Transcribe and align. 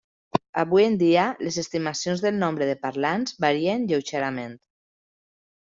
Avui 0.61 0.85
en 0.91 0.95
dia, 1.01 1.25
les 1.47 1.59
estimacions 1.63 2.25
del 2.25 2.41
nombre 2.45 2.71
de 2.71 2.77
parlants 2.87 3.39
varien 3.47 3.87
lleugerament. 3.93 4.59